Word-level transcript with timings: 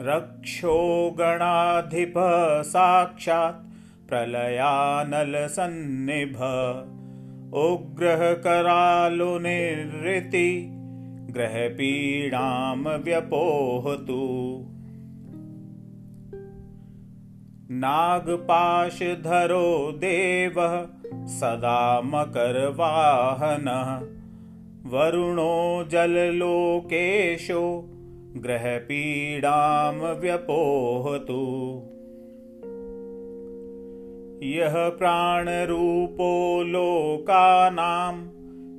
रक्षो 0.00 1.14
गणाधिप 1.18 2.14
साक्षात् 2.62 4.08
प्रलयानलसन्निभ। 4.08 6.36
उग्रः 7.54 8.34
करालुनिरृति 8.34 10.68
ग्रहपीडां 11.30 12.98
व्यपोहतु। 12.98 14.64
नागपाशधरो 17.70 19.92
देवः 19.92 20.86
सदा 21.14 22.00
मकरवाहनः। 22.00 24.02
वरुणो 24.90 25.84
जललोकेशो 25.88 27.94
ग्रहपीडां 28.36 30.20
व्यपोहतु। 30.20 31.82
यः 34.42 34.88
प्राणरूपो 34.88 36.62
लोकानां 36.62 38.28